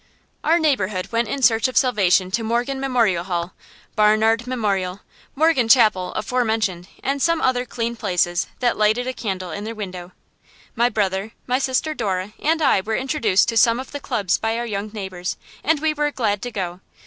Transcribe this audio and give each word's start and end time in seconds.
Our 0.43 0.57
neighborhood 0.57 1.09
went 1.11 1.27
in 1.27 1.43
search 1.43 1.67
of 1.67 1.77
salvation 1.77 2.31
to 2.31 2.41
Morgan 2.43 2.79
Memorial 2.79 3.23
Hall, 3.23 3.53
Barnard 3.95 4.47
Memorial, 4.47 5.01
Morgan 5.35 5.67
Chapel 5.69 6.11
aforementioned, 6.15 6.87
and 7.03 7.21
some 7.21 7.39
other 7.39 7.65
clean 7.67 7.95
places 7.95 8.47
that 8.61 8.77
lighted 8.77 9.05
a 9.05 9.13
candle 9.13 9.51
in 9.51 9.63
their 9.63 9.75
window. 9.75 10.11
My 10.75 10.89
brother, 10.89 11.33
my 11.45 11.59
sister 11.59 11.93
Dora, 11.93 12.33
and 12.41 12.63
I 12.63 12.81
were 12.81 12.95
introduced 12.95 13.47
to 13.49 13.57
some 13.57 13.79
of 13.79 13.91
the 13.91 13.99
clubs 13.99 14.39
by 14.39 14.57
our 14.57 14.65
young 14.65 14.89
neighbors, 14.91 15.37
and 15.63 15.79
we 15.79 15.93
were 15.93 16.09
glad 16.09 16.41
to 16.41 16.51
go. 16.51 16.79